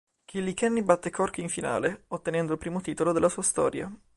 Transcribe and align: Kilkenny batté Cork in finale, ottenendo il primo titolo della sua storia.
Kilkenny 0.25 0.81
batté 0.81 1.11
Cork 1.11 1.37
in 1.37 1.47
finale, 1.49 2.05
ottenendo 2.07 2.53
il 2.53 2.57
primo 2.57 2.81
titolo 2.81 3.11
della 3.11 3.29
sua 3.29 3.43
storia. 3.43 3.95